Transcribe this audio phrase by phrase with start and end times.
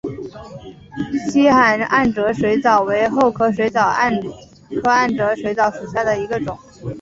[1.29, 3.93] 希罕暗哲水蚤为厚壳水蚤
[4.81, 6.57] 科暗哲水蚤属下的一个种。